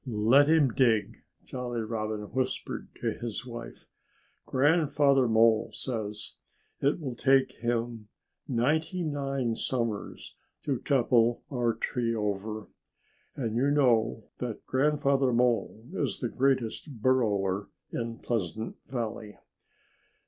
"Let 0.07 0.49
him 0.49 0.69
dig!" 0.69 1.19
Jolly 1.45 1.81
Robin 1.81 2.21
whispered 2.33 2.87
to 3.01 3.11
his 3.11 3.45
wife. 3.45 3.85
"Grandfather 4.47 5.27
Mole 5.27 5.69
says 5.73 6.37
it 6.79 6.99
will 6.99 7.13
take 7.13 7.51
him 7.57 8.07
ninety 8.47 9.03
nine 9.03 9.55
summers 9.55 10.35
to 10.63 10.79
topple 10.79 11.43
our 11.53 11.75
tree 11.75 12.15
over. 12.15 12.65
And 13.35 13.55
you 13.55 13.69
know 13.69 14.23
that 14.39 14.65
Grandfather 14.65 15.31
Mole 15.31 15.85
is 15.93 16.17
the 16.19 16.29
greatest 16.29 16.89
burrower 16.99 17.69
in 17.91 18.17
Pleasant 18.17 18.77
Valley." 18.87 19.37